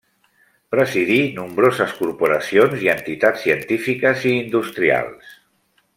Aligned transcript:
Presidí 0.75 1.17
nombroses 1.35 1.93
corporacions 1.99 2.83
i 2.87 2.91
entitats 2.95 3.45
científiques 3.47 4.27
i 4.31 4.35
industrials. 4.39 5.41